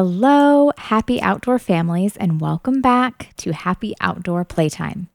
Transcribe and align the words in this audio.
Hello, 0.00 0.70
happy 0.78 1.20
outdoor 1.20 1.58
families, 1.58 2.16
and 2.16 2.40
welcome 2.40 2.80
back 2.80 3.34
to 3.36 3.52
Happy 3.52 3.96
Outdoor 4.00 4.44
Playtime. 4.44 5.08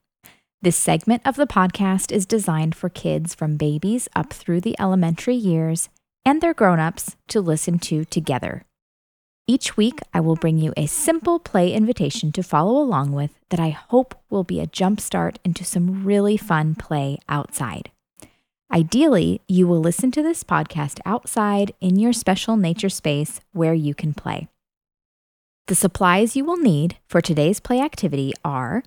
This 0.61 0.75
segment 0.75 1.21
of 1.23 1.37
the 1.37 1.47
podcast 1.47 2.11
is 2.11 2.25
designed 2.25 2.75
for 2.75 2.89
kids 2.89 3.33
from 3.33 3.55
babies 3.55 4.09
up 4.13 4.33
through 4.33 4.59
the 4.59 4.75
elementary 4.77 5.35
years 5.35 5.87
and 6.25 6.41
their 6.41 6.53
grown-ups 6.53 7.15
to 7.29 7.39
listen 7.39 7.79
to 7.79 8.03
together. 8.03 8.65
Each 9.47 9.77
week, 9.77 9.99
I 10.13 10.19
will 10.19 10.35
bring 10.35 10.57
you 10.57 10.73
a 10.75 10.87
simple 10.87 11.39
play 11.39 11.71
invitation 11.71 12.33
to 12.33 12.43
follow 12.43 12.75
along 12.77 13.13
with 13.13 13.31
that 13.51 13.61
I 13.61 13.69
hope 13.69 14.15
will 14.29 14.43
be 14.43 14.59
a 14.59 14.67
jumpstart 14.67 15.37
into 15.45 15.63
some 15.63 16.03
really 16.03 16.35
fun 16.35 16.75
play 16.75 17.19
outside. 17.29 17.89
Ideally, 18.69 19.39
you 19.47 19.65
will 19.65 19.79
listen 19.79 20.11
to 20.11 20.21
this 20.21 20.43
podcast 20.43 20.99
outside 21.05 21.71
in 21.79 21.97
your 21.99 22.11
special 22.11 22.57
nature 22.57 22.89
space 22.89 23.39
where 23.53 23.73
you 23.73 23.95
can 23.95 24.13
play. 24.13 24.49
The 25.67 25.75
supplies 25.75 26.35
you 26.35 26.43
will 26.43 26.57
need 26.57 26.97
for 27.07 27.21
today's 27.21 27.61
play 27.61 27.79
activity 27.79 28.33
are 28.43 28.83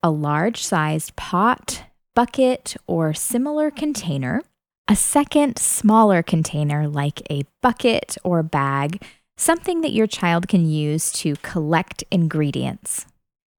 a 0.00 0.10
large 0.12 0.62
sized 0.62 1.16
pot, 1.16 1.82
bucket, 2.14 2.76
or 2.86 3.12
similar 3.12 3.72
container, 3.72 4.40
a 4.86 4.94
second 4.94 5.58
smaller 5.58 6.22
container 6.22 6.86
like 6.86 7.20
a 7.28 7.42
bucket 7.60 8.16
or 8.22 8.44
bag, 8.44 9.02
something 9.36 9.80
that 9.80 9.92
your 9.92 10.06
child 10.06 10.46
can 10.46 10.70
use 10.70 11.10
to 11.14 11.34
collect 11.42 12.04
ingredients, 12.12 13.06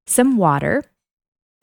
some 0.08 0.38
water, 0.38 0.86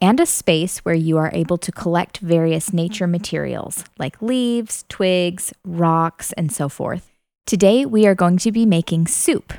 and 0.02 0.20
a 0.20 0.26
space 0.26 0.80
where 0.80 0.94
you 0.94 1.16
are 1.16 1.30
able 1.32 1.56
to 1.56 1.72
collect 1.72 2.18
various 2.18 2.70
nature 2.74 3.06
materials 3.06 3.82
like 3.98 4.20
leaves, 4.20 4.84
twigs, 4.90 5.54
rocks, 5.64 6.32
and 6.34 6.52
so 6.52 6.68
forth. 6.68 7.10
Today, 7.46 7.86
we 7.86 8.06
are 8.06 8.14
going 8.14 8.36
to 8.36 8.52
be 8.52 8.66
making 8.66 9.06
soup. 9.06 9.54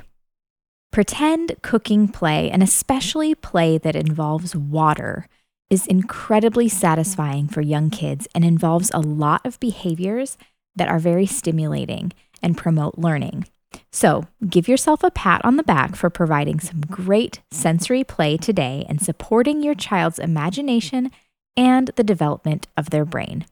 Pretend 0.92 1.54
cooking 1.62 2.08
play, 2.08 2.50
and 2.50 2.62
especially 2.62 3.34
play 3.34 3.78
that 3.78 3.94
involves 3.94 4.56
water, 4.56 5.28
is 5.70 5.86
incredibly 5.86 6.68
satisfying 6.68 7.46
for 7.46 7.60
young 7.60 7.90
kids 7.90 8.26
and 8.34 8.44
involves 8.44 8.90
a 8.92 8.98
lot 8.98 9.46
of 9.46 9.60
behaviors 9.60 10.36
that 10.74 10.88
are 10.88 10.98
very 10.98 11.26
stimulating 11.26 12.12
and 12.42 12.58
promote 12.58 12.98
learning. 12.98 13.46
So, 13.92 14.26
give 14.48 14.66
yourself 14.66 15.04
a 15.04 15.12
pat 15.12 15.44
on 15.44 15.56
the 15.56 15.62
back 15.62 15.94
for 15.94 16.10
providing 16.10 16.58
some 16.58 16.80
great 16.80 17.40
sensory 17.52 18.02
play 18.02 18.36
today 18.36 18.84
and 18.88 19.00
supporting 19.00 19.62
your 19.62 19.76
child's 19.76 20.18
imagination 20.18 21.12
and 21.56 21.88
the 21.94 22.02
development 22.02 22.66
of 22.76 22.90
their 22.90 23.04
brain. 23.04 23.46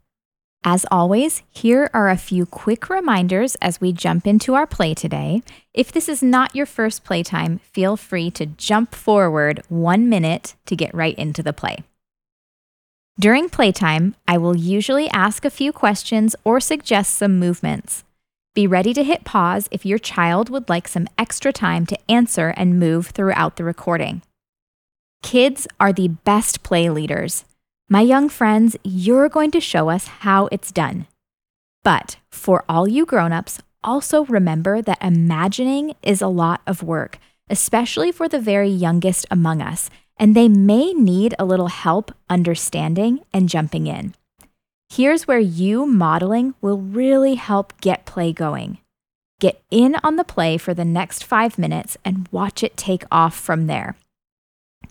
As 0.65 0.85
always, 0.91 1.43
here 1.51 1.89
are 1.95 2.11
a 2.11 2.17
few 2.17 2.45
quick 2.45 2.91
reminders 2.91 3.55
as 3.57 3.81
we 3.81 3.93
jump 3.93 4.27
into 4.27 4.55
our 4.55 4.67
play 4.67 4.93
today. 4.93 5.43
If 5.73 5.93
this 5.93 6.09
is 6.09 6.23
not 6.23 6.55
your 6.55 6.67
first 6.67 7.05
playtime, 7.05 7.61
feel 7.61 7.97
free 7.97 8.31
to 8.33 8.47
jump 8.47 8.95
forward 8.95 9.63
one 9.69 10.09
minute 10.09 10.57
to 10.67 10.75
get 10.75 10.95
right 10.95 11.17
into 11.17 11.43
the 11.43 11.53
play. 11.53 11.85
During 13.21 13.49
playtime, 13.49 14.17
I 14.27 14.39
will 14.39 14.57
usually 14.57 15.09
ask 15.11 15.45
a 15.45 15.51
few 15.51 15.73
questions 15.73 16.35
or 16.45 16.61
suggest 16.61 17.15
some 17.15 17.39
movements. 17.39 18.05
Be 18.55 18.67
ready 18.67 18.93
to 18.95 19.05
hit 19.05 19.25
pause 19.25 19.69
if 19.71 19.87
your 19.87 19.99
child 19.99 20.51
would 20.51 20.69
like 20.69 20.89
some 20.89 21.07
extra 21.17 21.53
time 21.53 21.87
to 21.87 22.11
answer 22.11 22.49
and 22.57 22.81
move 22.81 23.09
throughout 23.09 23.57
the 23.57 23.65
recording. 23.65 24.23
Kids 25.23 25.69
are 25.79 25.93
the 25.93 26.09
best 26.09 26.63
play 26.63 26.91
leaders. 26.91 27.45
My 27.91 28.03
young 28.03 28.29
friends, 28.29 28.77
you're 28.85 29.31
going 29.31 29.51
to 29.53 29.63
show 29.63 29.89
us 29.89 30.09
how 30.09 30.51
it's 30.53 30.71
done. 30.71 31.07
But 31.83 32.19
for 32.31 32.63
all 32.69 32.87
you 32.87 33.07
grown-ups, 33.07 33.63
also 33.83 34.27
remember 34.27 34.83
that 34.83 35.03
imagining 35.03 35.95
is 36.03 36.21
a 36.21 36.29
lot 36.29 36.61
of 36.67 36.83
work, 36.83 37.19
especially 37.49 38.13
for 38.13 38.29
the 38.29 38.39
very 38.39 38.69
youngest 38.69 39.25
among 39.31 39.63
us, 39.63 39.89
and 40.19 40.37
they 40.37 40.51
may 40.51 40.93
need 40.93 41.35
a 41.39 41.47
little 41.47 41.69
help 41.69 42.13
understanding 42.29 43.21
and 43.33 43.49
jumping 43.49 43.87
in. 43.87 44.15
Here's 44.91 45.27
where 45.27 45.39
you 45.39 45.87
modeling 45.87 46.53
will 46.61 46.79
really 46.79 47.37
help 47.37 47.81
get 47.81 48.05
play 48.05 48.35
going. 48.35 48.81
Get 49.41 49.63
in 49.71 49.97
on 50.03 50.17
the 50.17 50.25
play 50.25 50.59
for 50.59 50.75
the 50.75 50.85
next 50.85 51.25
five 51.25 51.57
minutes 51.57 51.97
and 52.05 52.29
watch 52.31 52.63
it 52.63 52.77
take 52.77 53.05
off 53.11 53.35
from 53.35 53.67
there. 53.67 53.97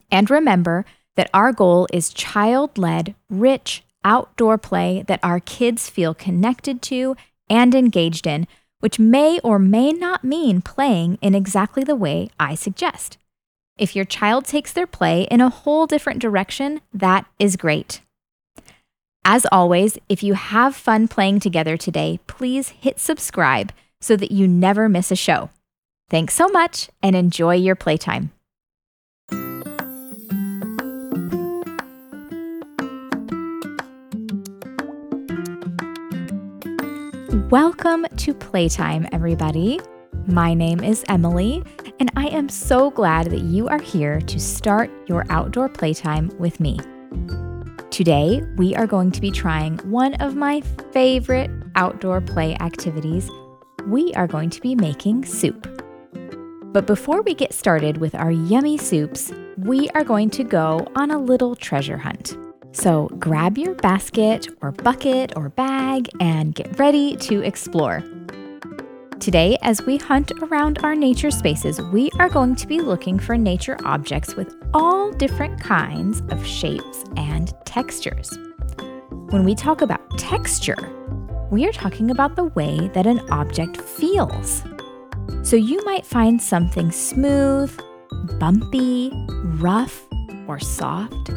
And 0.09 0.31
remember 0.31 0.83
that 1.17 1.29
our 1.33 1.51
goal 1.51 1.87
is 1.91 2.13
child 2.13 2.77
led, 2.77 3.13
rich, 3.29 3.83
outdoor 4.05 4.57
play 4.57 5.03
that 5.07 5.19
our 5.21 5.41
kids 5.41 5.89
feel 5.89 6.13
connected 6.13 6.81
to 6.83 7.17
and 7.49 7.75
engaged 7.75 8.25
in, 8.25 8.47
which 8.79 8.99
may 8.99 9.39
or 9.39 9.59
may 9.59 9.91
not 9.91 10.23
mean 10.23 10.61
playing 10.61 11.17
in 11.21 11.35
exactly 11.35 11.83
the 11.83 11.95
way 11.95 12.29
I 12.39 12.55
suggest. 12.55 13.17
If 13.77 13.95
your 13.95 14.05
child 14.05 14.45
takes 14.45 14.71
their 14.71 14.87
play 14.87 15.23
in 15.23 15.41
a 15.41 15.49
whole 15.49 15.87
different 15.87 16.21
direction, 16.21 16.81
that 16.93 17.25
is 17.37 17.57
great. 17.57 18.01
As 19.25 19.45
always, 19.51 19.97
if 20.07 20.23
you 20.23 20.35
have 20.35 20.75
fun 20.75 21.07
playing 21.07 21.41
together 21.41 21.75
today, 21.75 22.19
please 22.27 22.69
hit 22.69 22.99
subscribe 22.99 23.73
so 23.99 24.15
that 24.15 24.31
you 24.31 24.47
never 24.47 24.87
miss 24.87 25.11
a 25.11 25.15
show. 25.15 25.49
Thanks 26.09 26.33
so 26.33 26.47
much 26.47 26.89
and 27.03 27.15
enjoy 27.15 27.55
your 27.55 27.75
playtime. 27.75 28.31
Welcome 37.45 38.07
to 38.17 38.33
Playtime, 38.33 39.07
everybody. 39.13 39.79
My 40.25 40.53
name 40.53 40.83
is 40.83 41.05
Emily, 41.07 41.63
and 41.99 42.11
I 42.17 42.27
am 42.27 42.49
so 42.49 42.89
glad 42.89 43.29
that 43.29 43.41
you 43.41 43.69
are 43.69 43.79
here 43.79 44.19
to 44.19 44.39
start 44.39 44.89
your 45.07 45.23
outdoor 45.29 45.69
playtime 45.69 46.29
with 46.39 46.59
me. 46.59 46.79
Today, 47.89 48.41
we 48.57 48.75
are 48.75 48.87
going 48.87 49.11
to 49.11 49.21
be 49.21 49.29
trying 49.31 49.77
one 49.89 50.15
of 50.15 50.35
my 50.35 50.61
favorite 50.91 51.51
outdoor 51.75 52.21
play 52.21 52.55
activities. 52.55 53.29
We 53.85 54.13
are 54.15 54.27
going 54.27 54.49
to 54.49 54.59
be 54.59 54.75
making 54.75 55.23
soup. 55.23 55.67
But 56.73 56.87
before 56.87 57.21
we 57.21 57.33
get 57.33 57.53
started 57.53 57.97
with 57.97 58.15
our 58.15 58.31
yummy 58.31 58.77
soups, 58.77 59.31
we 59.57 59.89
are 59.89 60.03
going 60.03 60.31
to 60.31 60.43
go 60.43 60.85
on 60.95 61.11
a 61.11 61.19
little 61.19 61.55
treasure 61.55 61.97
hunt. 61.97 62.35
So 62.77 63.07
grab 63.17 63.57
your 63.57 63.73
basket 63.73 64.47
or 64.61 64.71
bucket 64.71 65.35
or 65.35 65.49
bag 65.49 66.09
and 66.19 66.53
get 66.53 66.77
ready 66.77 67.15
to 67.15 67.41
explore. 67.41 68.03
Today, 69.19 69.57
as 69.63 69.81
we 69.81 69.97
hunt 69.97 70.31
around 70.43 70.77
our 70.83 70.93
nature 70.93 71.31
spaces, 71.31 71.81
we 71.91 72.11
are 72.19 72.29
going 72.29 72.55
to 72.55 72.67
be 72.67 72.79
looking 72.79 73.17
for 73.17 73.35
nature 73.35 73.77
objects 73.83 74.35
with 74.35 74.55
all 74.75 75.11
different 75.11 75.59
kinds 75.59 76.21
of 76.29 76.45
shapes 76.45 77.03
and 77.17 77.51
textures. 77.65 78.37
When 79.31 79.43
we 79.43 79.55
talk 79.55 79.81
about 79.81 80.15
texture, 80.19 80.77
we 81.49 81.65
are 81.65 81.73
talking 81.73 82.11
about 82.11 82.35
the 82.35 82.43
way 82.43 82.91
that 82.93 83.07
an 83.07 83.21
object 83.31 83.81
feels. 83.81 84.63
So 85.41 85.55
you 85.55 85.83
might 85.83 86.05
find 86.05 86.39
something 86.39 86.91
smooth, 86.91 87.75
bumpy, 88.39 89.11
rough, 89.57 90.05
or 90.47 90.59
soft. 90.59 91.31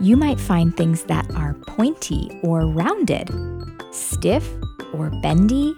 You 0.00 0.16
might 0.16 0.38
find 0.38 0.76
things 0.76 1.02
that 1.04 1.28
are 1.34 1.54
pointy 1.66 2.30
or 2.44 2.60
rounded, 2.66 3.30
stiff 3.90 4.48
or 4.94 5.10
bendy. 5.22 5.74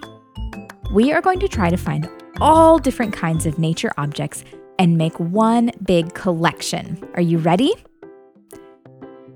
We 0.93 1.11
are 1.11 1.21
going 1.21 1.39
to 1.39 1.47
try 1.47 1.71
to 1.71 1.77
find 1.77 2.07
all 2.39 2.77
different 2.77 3.13
kinds 3.13 3.47
of 3.47 3.57
nature 3.57 3.91
objects 3.97 4.43
and 4.77 4.95
make 4.95 5.19
one 5.19 5.71
big 5.83 6.13
collection. 6.13 7.03
Are 7.15 7.21
you 7.21 7.39
ready? 7.39 7.73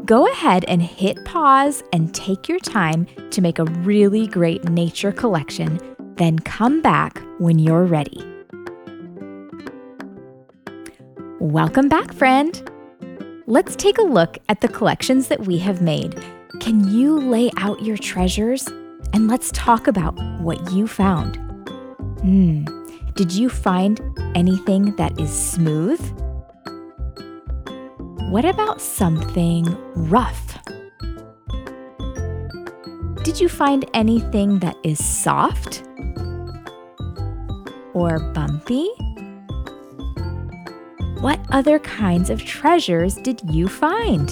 Go 0.05 0.31
ahead 0.31 0.65
and 0.65 0.83
hit 0.83 1.25
pause 1.25 1.81
and 1.91 2.13
take 2.13 2.47
your 2.47 2.59
time 2.59 3.07
to 3.31 3.41
make 3.41 3.57
a 3.57 3.65
really 3.65 4.27
great 4.27 4.65
nature 4.65 5.11
collection, 5.11 5.79
then 6.17 6.37
come 6.37 6.83
back 6.83 7.19
when 7.39 7.57
you're 7.57 7.85
ready. 7.85 8.23
Welcome 11.39 11.89
back, 11.89 12.13
friend. 12.13 12.69
Let's 13.47 13.75
take 13.75 13.99
a 13.99 14.01
look 14.01 14.39
at 14.49 14.61
the 14.61 14.67
collections 14.67 15.27
that 15.27 15.45
we 15.45 15.59
have 15.59 15.79
made. 15.79 16.19
Can 16.61 16.89
you 16.89 17.19
lay 17.19 17.51
out 17.57 17.83
your 17.83 17.95
treasures? 17.95 18.67
And 19.13 19.27
let's 19.27 19.51
talk 19.51 19.85
about 19.85 20.15
what 20.41 20.71
you 20.71 20.87
found. 20.87 21.35
Hmm, 22.21 22.65
did 23.13 23.31
you 23.31 23.49
find 23.49 24.01
anything 24.33 24.95
that 24.95 25.19
is 25.19 25.31
smooth? 25.31 26.01
What 28.31 28.45
about 28.45 28.81
something 28.81 29.65
rough? 29.93 30.57
Did 33.23 33.39
you 33.39 33.47
find 33.47 33.85
anything 33.93 34.57
that 34.59 34.75
is 34.83 35.05
soft? 35.05 35.83
Or 37.93 38.17
bumpy? 38.33 38.89
What 41.25 41.39
other 41.49 41.79
kinds 41.79 42.29
of 42.29 42.45
treasures 42.45 43.15
did 43.15 43.41
you 43.49 43.67
find? 43.67 44.29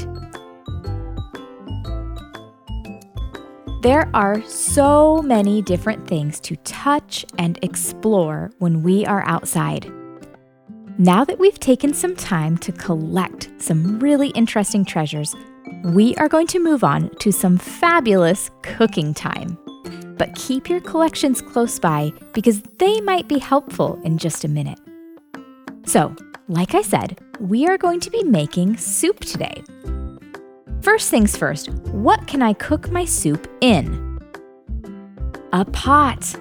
There 3.82 4.08
are 4.14 4.44
so 4.44 5.24
many 5.24 5.64
different 5.64 6.08
things 6.08 6.40
to 6.42 6.56
touch 6.58 7.26
and 7.40 7.58
explore 7.64 8.52
when 8.60 8.84
we 8.84 9.08
are 9.08 9.26
outside. 9.26 9.92
Now 11.00 11.26
that 11.26 11.40
we've 11.40 11.60
taken 11.60 11.96
some 11.96 12.16
time 12.16 12.60
to 12.60 12.72
collect 12.72 13.50
some 13.58 14.00
really 14.00 14.30
interesting 14.30 14.86
treasures, 14.86 15.36
we 15.86 16.16
are 16.18 16.30
going 16.30 16.46
to 16.46 16.60
move 16.60 16.84
on 16.84 17.10
to 17.22 17.32
some 17.32 17.58
fabulous 17.58 18.52
cooking 18.62 19.16
time. 19.16 19.58
But 20.20 20.36
keep 20.36 20.70
your 20.70 20.82
collections 20.82 21.42
close 21.42 21.80
by 21.80 22.12
because 22.34 22.62
they 22.78 23.02
might 23.02 23.28
be 23.28 23.40
helpful 23.40 24.00
in 24.04 24.20
just 24.20 24.44
a 24.44 24.48
minute. 24.48 24.80
So, 25.88 26.16
like 26.48 26.76
I 26.76 26.82
said, 26.82 27.20
we 27.40 27.66
are 27.68 27.78
going 27.78 28.00
to 28.02 28.10
be 28.10 28.24
making 28.24 28.78
soup 28.78 29.20
today. 29.22 29.64
First 30.82 31.10
things 31.10 31.38
first, 31.38 31.70
what 31.92 32.28
can 32.28 32.42
I 32.42 32.54
cook 32.54 32.92
my 32.92 33.06
soup 33.06 33.48
in? 33.62 34.20
A 35.54 35.64
pot. 35.66 36.36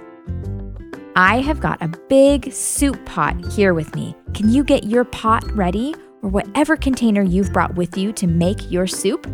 I 1.15 1.41
have 1.41 1.61
got 1.61 1.81
a 1.83 1.89
big 2.09 2.53
soup 2.53 3.05
pot 3.05 3.37
here 3.53 3.75
with 3.75 3.95
me. 3.95 4.17
Can 4.35 4.49
you 4.49 4.65
get 4.65 4.85
your 4.85 5.05
pot 5.05 5.45
ready 5.53 5.95
or 6.23 6.31
whatever 6.31 6.77
container 6.77 7.23
you've 7.23 7.53
brought 7.53 7.75
with 7.75 7.97
you 7.97 8.13
to 8.15 8.27
make 8.27 8.71
your 8.71 8.87
soup? 8.87 9.27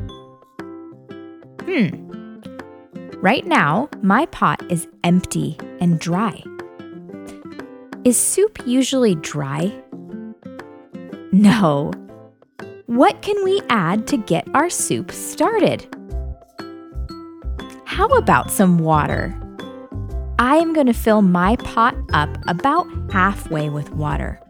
Hmm. 1.63 2.41
Right 3.21 3.47
now, 3.47 3.89
my 4.03 4.27
pot 4.27 4.61
is 4.71 4.87
empty 5.05 5.57
and 5.81 5.99
dry. 5.99 6.43
Is 8.05 8.19
soup 8.19 8.59
usually 8.67 9.15
dry? 9.15 9.83
No. 11.33 11.93
What 12.87 13.21
can 13.21 13.45
we 13.45 13.61
add 13.69 14.07
to 14.07 14.17
get 14.17 14.49
our 14.55 14.71
soup 14.71 15.13
started? 15.13 15.87
How 17.85 18.07
about 18.09 18.51
some 18.51 18.79
water? 18.79 19.39
I 20.39 20.57
am 20.57 20.73
going 20.73 20.87
to 20.87 20.95
fill 20.95 21.21
my 21.21 21.57
pot 21.57 21.97
up 22.15 22.31
about 22.47 22.87
halfway 23.13 23.69
with 23.69 23.91
water. 23.91 24.41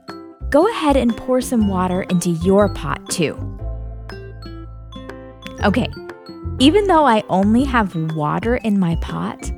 Go 0.50 0.70
ahead 0.70 0.96
and 0.96 1.16
pour 1.16 1.40
some 1.40 1.66
water 1.66 2.02
into 2.02 2.30
your 2.30 2.68
pot 2.68 3.10
too. 3.10 3.34
Okay, 5.64 5.88
even 6.60 6.86
though 6.86 7.06
I 7.06 7.24
only 7.28 7.64
have 7.64 7.96
water 8.14 8.56
in 8.56 8.78
my 8.78 8.94
pot, 8.96 9.50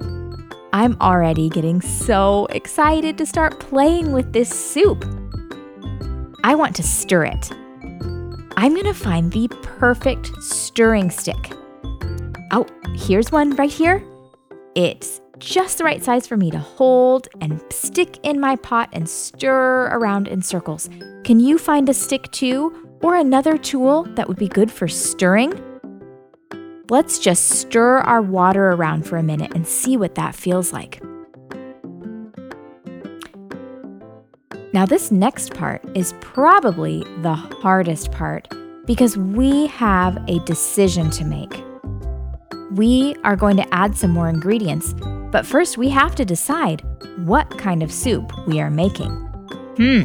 I'm 0.72 0.96
already 1.00 1.50
getting 1.50 1.82
so 1.82 2.46
excited 2.46 3.18
to 3.18 3.26
start 3.26 3.60
playing 3.60 4.12
with 4.12 4.32
this 4.32 4.48
soup. 4.48 5.04
I 6.42 6.54
want 6.54 6.74
to 6.76 6.82
stir 6.82 7.24
it. 7.24 7.52
I'm 8.56 8.74
gonna 8.74 8.94
find 8.94 9.32
the 9.32 9.48
perfect 9.62 10.30
stirring 10.42 11.10
stick. 11.10 11.52
Oh, 12.50 12.66
here's 12.94 13.30
one 13.30 13.54
right 13.56 13.70
here. 13.70 14.02
It's 14.74 15.20
just 15.38 15.78
the 15.78 15.84
right 15.84 16.02
size 16.02 16.26
for 16.26 16.36
me 16.36 16.50
to 16.50 16.58
hold 16.58 17.28
and 17.40 17.62
stick 17.70 18.18
in 18.22 18.40
my 18.40 18.56
pot 18.56 18.88
and 18.92 19.08
stir 19.08 19.88
around 19.92 20.28
in 20.28 20.42
circles. 20.42 20.88
Can 21.24 21.40
you 21.40 21.58
find 21.58 21.88
a 21.88 21.94
stick 21.94 22.30
too, 22.32 22.98
or 23.02 23.16
another 23.16 23.56
tool 23.56 24.04
that 24.14 24.28
would 24.28 24.36
be 24.38 24.48
good 24.48 24.70
for 24.70 24.88
stirring? 24.88 25.52
Let's 26.90 27.18
just 27.18 27.48
stir 27.48 27.98
our 27.98 28.20
water 28.20 28.70
around 28.70 29.06
for 29.06 29.16
a 29.16 29.22
minute 29.22 29.52
and 29.54 29.66
see 29.66 29.96
what 29.96 30.16
that 30.16 30.34
feels 30.34 30.72
like. 30.72 31.00
Now, 34.72 34.86
this 34.86 35.10
next 35.10 35.52
part 35.54 35.82
is 35.96 36.14
probably 36.20 37.02
the 37.22 37.34
hardest 37.34 38.12
part 38.12 38.48
because 38.86 39.16
we 39.16 39.66
have 39.66 40.16
a 40.28 40.38
decision 40.44 41.10
to 41.10 41.24
make. 41.24 41.64
We 42.76 43.16
are 43.24 43.34
going 43.34 43.56
to 43.56 43.74
add 43.74 43.96
some 43.96 44.12
more 44.12 44.28
ingredients, 44.28 44.94
but 45.32 45.44
first 45.44 45.76
we 45.76 45.88
have 45.88 46.14
to 46.14 46.24
decide 46.24 46.82
what 47.24 47.58
kind 47.58 47.82
of 47.82 47.90
soup 47.90 48.32
we 48.46 48.60
are 48.60 48.70
making. 48.70 49.10
Hmm. 49.76 50.02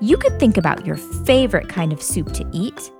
You 0.00 0.16
could 0.16 0.40
think 0.40 0.56
about 0.56 0.86
your 0.86 0.96
favorite 0.96 1.68
kind 1.68 1.92
of 1.92 2.02
soup 2.02 2.32
to 2.32 2.48
eat, 2.50 2.90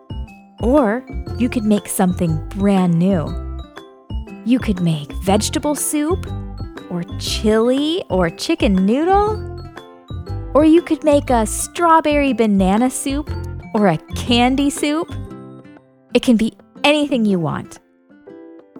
or 0.60 1.06
you 1.38 1.49
could 1.49 1.64
make 1.64 1.88
something 1.88 2.46
brand 2.50 2.99
new. 2.99 3.32
You 4.44 4.58
could 4.58 4.82
make 4.82 5.10
vegetable 5.25 5.75
soup, 5.75 6.26
or 6.90 7.02
chili, 7.19 8.04
or 8.10 8.28
chicken 8.28 8.84
noodle 8.84 9.56
or 10.56 10.64
you 10.64 10.81
could 10.81 11.05
make 11.05 11.29
a 11.29 11.44
strawberry 11.44 12.32
banana 12.32 12.88
soup 12.88 13.31
or 13.75 13.88
a 13.88 13.99
candy 14.14 14.70
soup. 14.70 15.06
It 16.14 16.23
can 16.23 16.38
be 16.38 16.56
anything 16.82 17.26
you 17.26 17.38
want. 17.38 17.79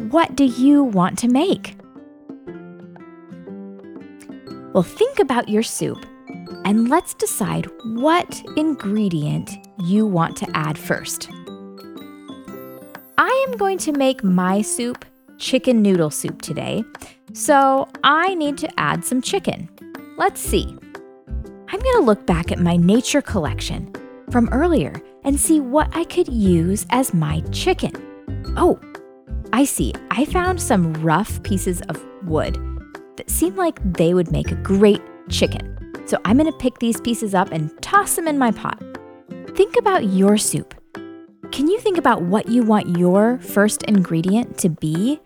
What 0.08 0.34
do 0.37 0.44
you 0.44 0.82
want 0.82 1.19
to 1.19 1.28
make? 1.28 1.76
Well, 4.73 4.82
think 4.82 5.19
about 5.19 5.50
your 5.50 5.62
soup 5.62 6.02
and 6.64 6.88
let's 6.88 7.12
decide 7.12 7.69
what 7.84 8.43
ingredient 8.56 9.50
you 9.84 10.06
want 10.06 10.34
to 10.38 10.46
add 10.56 10.79
first. 10.79 11.29
I 13.19 13.46
am 13.49 13.58
going 13.58 13.76
to 13.81 13.93
make 13.93 14.25
my 14.25 14.62
soup 14.62 15.05
chicken 15.37 15.82
noodle 15.82 16.08
soup 16.08 16.40
today, 16.40 16.84
so 17.34 17.87
I 18.02 18.34
need 18.34 18.56
to 18.58 18.81
add 18.81 19.05
some 19.05 19.20
chicken. 19.20 19.69
Let's 20.17 20.40
see. 20.40 20.75
Going 21.92 22.02
to 22.02 22.06
look 22.06 22.26
back 22.26 22.50
at 22.50 22.58
my 22.58 22.76
nature 22.76 23.22
collection 23.22 23.92
from 24.32 24.48
earlier 24.48 25.00
and 25.22 25.38
see 25.38 25.60
what 25.60 25.88
I 25.94 26.02
could 26.02 26.26
use 26.26 26.84
as 26.90 27.14
my 27.14 27.42
chicken. 27.52 27.92
Oh, 28.56 28.80
I 29.52 29.66
see. 29.66 29.94
I 30.10 30.24
found 30.24 30.60
some 30.60 30.94
rough 30.94 31.40
pieces 31.44 31.82
of 31.82 32.04
wood 32.24 32.58
that 33.16 33.30
seem 33.30 33.54
like 33.54 33.78
they 33.92 34.14
would 34.14 34.32
make 34.32 34.50
a 34.50 34.56
great 34.56 35.00
chicken. 35.28 35.78
So 36.06 36.18
I'm 36.24 36.36
going 36.36 36.50
to 36.50 36.58
pick 36.58 36.80
these 36.80 37.00
pieces 37.00 37.34
up 37.34 37.52
and 37.52 37.70
toss 37.82 38.16
them 38.16 38.26
in 38.26 38.36
my 38.36 38.50
pot. 38.50 38.82
Think 39.54 39.76
about 39.76 40.06
your 40.06 40.36
soup. 40.36 40.74
Can 41.52 41.68
you 41.68 41.78
think 41.78 41.98
about 41.98 42.22
what 42.22 42.48
you 42.48 42.64
want 42.64 42.98
your 42.98 43.38
first 43.38 43.84
ingredient 43.84 44.58
to 44.58 44.70
be? 44.70 45.20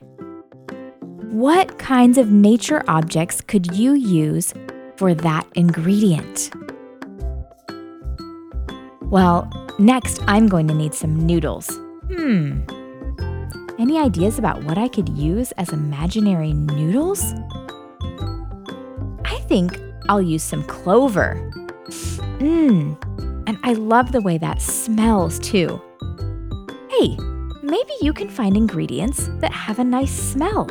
What 1.31 1.79
kinds 1.79 2.19
of 2.19 2.31
nature 2.31 2.85
objects 2.87 3.41
could 3.41 3.75
you 3.75 3.95
use 3.95 4.53
for 5.01 5.15
that 5.15 5.47
ingredient? 5.55 6.51
Well, 9.05 9.51
next 9.79 10.21
I'm 10.27 10.47
going 10.47 10.69
to 10.69 10.75
need 10.75 10.93
some 10.93 11.27
noodles. 11.27 11.71
Hmm. 12.09 12.61
Any 13.79 13.99
ideas 13.99 14.39
about 14.39 14.63
what 14.65 14.77
I 14.77 14.89
could 14.89 15.09
use 15.09 15.53
as 15.53 15.71
imaginary 15.71 16.53
noodles? 16.53 17.33
I 19.25 19.41
think 19.49 19.81
I'll 20.11 20.21
use 20.21 20.43
some 20.43 20.65
clover. 20.65 21.51
Mmm, 22.39 22.95
and 23.47 23.59
I 23.63 23.73
love 23.73 24.13
the 24.13 24.21
way 24.21 24.37
that 24.37 24.61
smells 24.61 25.39
too. 25.39 25.81
Hey, 26.91 27.17
maybe 27.63 27.93
you 28.03 28.13
can 28.13 28.29
find 28.29 28.55
ingredients 28.55 29.31
that 29.39 29.53
have 29.53 29.79
a 29.79 29.85
nice 29.85 30.13
smell, 30.13 30.69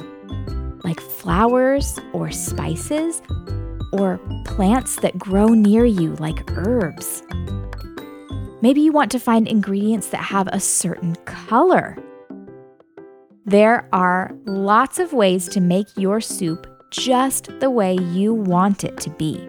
like 0.84 1.00
flowers 1.00 1.98
or 2.14 2.30
spices 2.30 3.24
or 3.92 4.20
plants 4.46 4.98
that 4.98 5.18
grow 5.18 5.48
near 5.48 5.86
you, 5.86 6.16
like 6.16 6.50
herbs. 6.58 7.24
Maybe 8.62 8.82
you 8.82 8.92
want 8.92 9.12
to 9.12 9.20
find 9.20 9.48
ingredients 9.48 10.08
that 10.10 10.24
have 10.24 10.48
a 10.48 10.60
certain 10.60 11.16
color. 11.26 11.98
There 13.46 13.88
are 13.94 14.32
lots 14.46 15.00
of 15.00 15.14
ways 15.14 15.48
to 15.50 15.62
make 15.62 15.88
your 15.98 16.22
soup 16.22 16.68
just 16.92 17.50
the 17.60 17.70
way 17.70 17.96
you 17.96 18.34
want 18.34 18.84
it 18.84 18.98
to 18.98 19.10
be. 19.12 19.48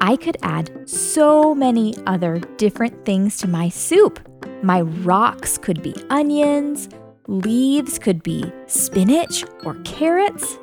I 0.00 0.16
could 0.16 0.36
add 0.42 0.88
so 0.88 1.54
many 1.54 1.94
other 2.06 2.40
different 2.56 3.04
things 3.04 3.36
to 3.38 3.48
my 3.48 3.68
soup. 3.68 4.18
My 4.62 4.80
rocks 4.80 5.56
could 5.58 5.82
be 5.82 5.94
onions, 6.10 6.88
leaves 7.26 7.98
could 7.98 8.22
be 8.22 8.50
spinach 8.66 9.44
or 9.64 9.74
carrots. 9.84 10.58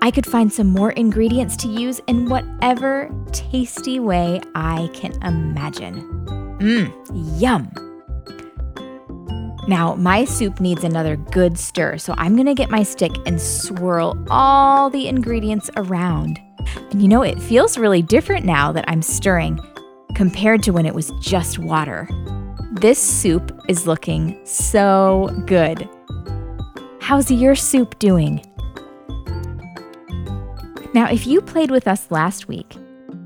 I 0.00 0.10
could 0.10 0.26
find 0.26 0.52
some 0.52 0.68
more 0.68 0.92
ingredients 0.92 1.56
to 1.58 1.68
use 1.68 2.00
in 2.06 2.28
whatever 2.28 3.10
tasty 3.32 3.98
way 3.98 4.40
I 4.54 4.88
can 4.94 5.12
imagine. 5.22 6.02
Mmm, 6.60 7.40
yum. 7.40 7.70
Now, 9.68 9.94
my 9.96 10.24
soup 10.24 10.60
needs 10.60 10.82
another 10.84 11.16
good 11.16 11.58
stir, 11.58 11.98
so 11.98 12.14
I'm 12.16 12.36
gonna 12.36 12.54
get 12.54 12.70
my 12.70 12.82
stick 12.82 13.12
and 13.26 13.40
swirl 13.40 14.16
all 14.30 14.88
the 14.88 15.08
ingredients 15.08 15.68
around. 15.76 16.40
And 16.90 17.02
you 17.02 17.08
know, 17.08 17.22
it 17.22 17.40
feels 17.40 17.76
really 17.76 18.00
different 18.00 18.46
now 18.46 18.72
that 18.72 18.84
I'm 18.88 19.02
stirring 19.02 19.60
compared 20.14 20.62
to 20.62 20.70
when 20.72 20.86
it 20.86 20.94
was 20.94 21.12
just 21.20 21.58
water. 21.58 22.08
This 22.72 22.98
soup 22.98 23.62
is 23.68 23.86
looking 23.86 24.40
so 24.44 25.30
good. 25.46 25.88
How's 27.00 27.30
your 27.30 27.54
soup 27.54 27.98
doing? 27.98 28.44
Now, 30.94 31.10
if 31.10 31.26
you 31.26 31.42
played 31.42 31.70
with 31.70 31.86
us 31.86 32.10
last 32.10 32.48
week, 32.48 32.74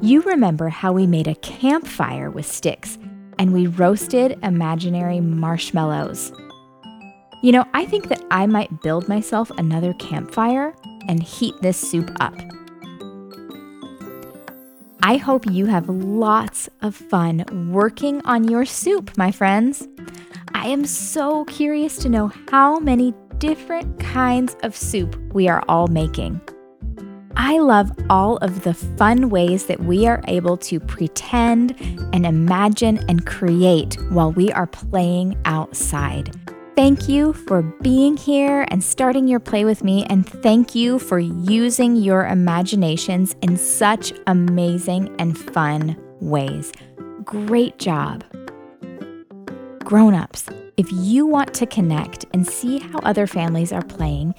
you 0.00 0.20
remember 0.22 0.68
how 0.68 0.92
we 0.92 1.06
made 1.06 1.28
a 1.28 1.36
campfire 1.36 2.28
with 2.28 2.44
sticks 2.44 2.98
and 3.38 3.52
we 3.52 3.68
roasted 3.68 4.36
imaginary 4.42 5.20
marshmallows. 5.20 6.32
You 7.42 7.52
know, 7.52 7.64
I 7.72 7.86
think 7.86 8.08
that 8.08 8.22
I 8.30 8.46
might 8.46 8.82
build 8.82 9.08
myself 9.08 9.50
another 9.58 9.94
campfire 9.94 10.74
and 11.08 11.22
heat 11.22 11.54
this 11.62 11.76
soup 11.76 12.10
up. 12.20 12.34
I 15.04 15.16
hope 15.16 15.50
you 15.50 15.66
have 15.66 15.88
lots 15.88 16.68
of 16.80 16.96
fun 16.96 17.44
working 17.72 18.22
on 18.24 18.48
your 18.48 18.64
soup, 18.64 19.16
my 19.16 19.30
friends. 19.30 19.86
I 20.54 20.68
am 20.68 20.84
so 20.84 21.44
curious 21.46 21.96
to 21.98 22.08
know 22.08 22.32
how 22.50 22.78
many 22.78 23.14
different 23.38 24.00
kinds 24.00 24.56
of 24.62 24.76
soup 24.76 25.16
we 25.32 25.48
are 25.48 25.64
all 25.68 25.88
making. 25.88 26.40
I 27.36 27.58
love 27.58 27.90
all 28.10 28.36
of 28.38 28.62
the 28.62 28.74
fun 28.74 29.30
ways 29.30 29.66
that 29.66 29.80
we 29.80 30.06
are 30.06 30.22
able 30.28 30.56
to 30.58 30.80
pretend 30.80 31.74
and 32.12 32.26
imagine 32.26 32.98
and 33.08 33.24
create 33.26 33.94
while 34.10 34.32
we 34.32 34.52
are 34.52 34.66
playing 34.66 35.36
outside. 35.44 36.34
Thank 36.74 37.08
you 37.08 37.34
for 37.34 37.62
being 37.62 38.16
here 38.16 38.64
and 38.68 38.82
starting 38.82 39.28
your 39.28 39.40
play 39.40 39.64
with 39.64 39.84
me, 39.84 40.06
and 40.06 40.26
thank 40.26 40.74
you 40.74 40.98
for 40.98 41.18
using 41.18 41.96
your 41.96 42.26
imaginations 42.26 43.36
in 43.42 43.58
such 43.58 44.12
amazing 44.26 45.14
and 45.18 45.36
fun 45.36 45.96
ways. 46.20 46.72
Great 47.24 47.78
job. 47.78 48.24
Grown 49.84 50.14
ups, 50.14 50.48
if 50.78 50.90
you 50.92 51.26
want 51.26 51.52
to 51.54 51.66
connect 51.66 52.24
and 52.32 52.46
see 52.46 52.78
how 52.78 52.98
other 53.00 53.26
families 53.26 53.72
are 53.72 53.84
playing, 53.84 54.34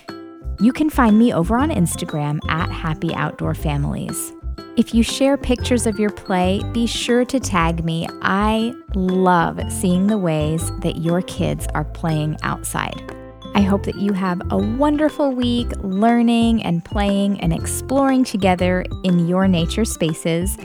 you 0.64 0.72
can 0.72 0.90
find 0.90 1.20
me 1.20 1.34
over 1.34 1.58
on 1.58 1.70
Instagram 1.70 2.40
at 2.50 2.72
Happy 2.72 3.14
Outdoor 3.14 3.54
Families. 3.54 4.32
If 4.78 4.94
you 4.94 5.04
share 5.04 5.36
pictures 5.36 5.86
of 5.86 6.00
your 6.00 6.10
play, 6.10 6.62
be 6.72 6.88
sure 6.88 7.26
to 7.26 7.40
tag 7.40 7.84
me. 7.84 8.08
I 8.22 8.74
love 8.96 9.60
seeing 9.70 10.08
the 10.08 10.18
ways 10.18 10.72
that 10.80 11.00
your 11.00 11.22
kids 11.24 11.68
are 11.74 11.84
playing 11.84 12.38
outside. 12.44 13.14
I 13.56 13.62
hope 13.62 13.84
that 13.84 13.98
you 13.98 14.14
have 14.14 14.42
a 14.52 14.58
wonderful 14.58 15.34
week 15.34 15.68
learning 15.80 16.64
and 16.64 16.84
playing 16.84 17.42
and 17.42 17.52
exploring 17.52 18.24
together 18.24 18.86
in 19.04 19.28
your 19.28 19.50
nature 19.50 19.86
spaces. 19.86 20.58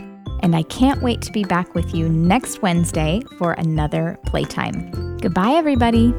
And 0.44 0.54
I 0.54 0.62
can't 0.62 1.02
wait 1.02 1.22
to 1.22 1.32
be 1.32 1.42
back 1.42 1.74
with 1.74 1.92
you 1.92 2.08
next 2.08 2.62
Wednesday 2.62 3.20
for 3.36 3.54
another 3.54 4.16
playtime. 4.26 5.18
Goodbye, 5.18 5.54
everybody. 5.54 6.14